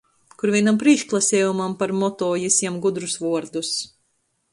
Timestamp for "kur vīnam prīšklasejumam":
0.43-1.75